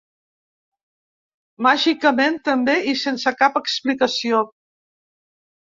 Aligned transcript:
Màgicament, 1.67 2.39
també, 2.51 2.77
i 2.95 2.97
sense 3.05 3.37
cap 3.43 3.63
explicació. 3.63 4.45